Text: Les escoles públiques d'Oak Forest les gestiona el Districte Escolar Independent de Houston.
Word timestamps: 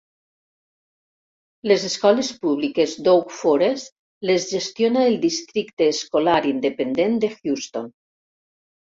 Les 1.71 1.83
escoles 1.89 2.29
públiques 2.45 2.95
d'Oak 3.07 3.35
Forest 3.39 3.91
les 4.29 4.47
gestiona 4.53 5.03
el 5.09 5.17
Districte 5.27 5.89
Escolar 5.97 6.39
Independent 6.53 7.21
de 7.25 7.31
Houston. 7.35 7.87